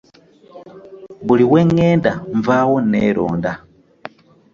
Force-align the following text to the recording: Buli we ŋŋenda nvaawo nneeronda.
Buli 1.25 1.45
we 1.51 1.59
ŋŋenda 1.69 2.11
nvaawo 2.37 2.75
nneeronda. 2.83 3.51